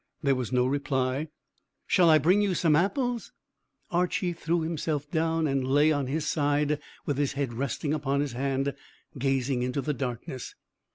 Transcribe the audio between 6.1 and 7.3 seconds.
side, with